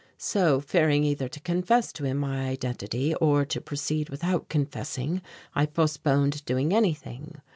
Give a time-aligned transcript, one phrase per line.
[0.17, 5.21] So fearing either to confess to him my identity or to proceed without confessing,
[5.53, 7.39] I postponed doing anything.